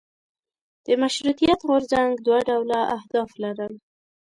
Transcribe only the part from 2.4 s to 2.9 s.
ډوله